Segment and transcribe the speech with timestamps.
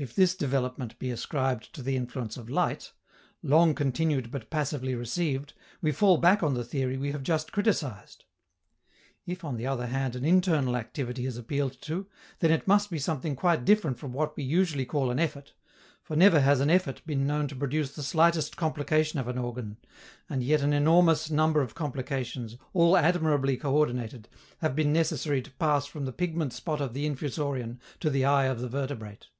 [0.00, 2.92] If this development be ascribed to the influence of light,
[3.42, 8.22] long continued but passively received, we fall back on the theory we have just criticized.
[9.26, 12.06] If, on the other hand, an internal activity is appealed to,
[12.38, 15.52] then it must be something quite different from what we usually call an effort,
[16.00, 19.78] for never has an effort been known to produce the slightest complication of an organ,
[20.30, 24.26] and yet an enormous number of complications, all admirably coördinated,
[24.60, 28.44] have been necessary to pass from the pigment spot of the Infusorian to the eye
[28.46, 29.30] of the vertebrate.